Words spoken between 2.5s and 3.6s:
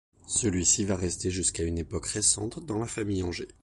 dans la famille Anger.